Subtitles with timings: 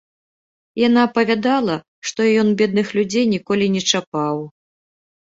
[0.87, 1.75] Яна апавядала,
[2.11, 4.41] што ён бедных людзей ніколі не чапаў.